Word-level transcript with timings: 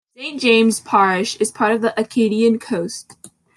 Saint 0.17 0.41
James 0.41 0.79
Parish 0.79 1.35
is 1.35 1.51
part 1.51 1.73
of 1.73 1.83
the 1.83 1.93
Acadian 1.95 2.57
Coast. 2.57 3.15